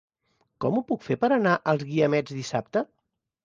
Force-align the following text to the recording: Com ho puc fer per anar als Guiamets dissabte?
Com 0.65 0.79
ho 0.79 0.83
puc 0.87 1.05
fer 1.09 1.19
per 1.25 1.31
anar 1.39 1.53
als 1.75 1.87
Guiamets 1.93 2.39
dissabte? 2.41 2.87